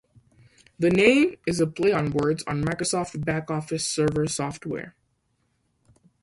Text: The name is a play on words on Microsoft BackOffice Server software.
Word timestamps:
The 0.79 0.89
name 0.89 1.35
is 1.45 1.59
a 1.59 1.67
play 1.67 1.91
on 1.93 2.09
words 2.09 2.43
on 2.47 2.63
Microsoft 2.63 3.23
BackOffice 3.23 3.81
Server 3.85 4.25
software. 4.25 4.95